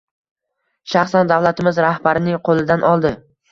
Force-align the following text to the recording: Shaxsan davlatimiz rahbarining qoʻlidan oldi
Shaxsan 0.93 1.29
davlatimiz 1.33 1.83
rahbarining 1.87 2.43
qoʻlidan 2.51 2.91
oldi 2.93 3.15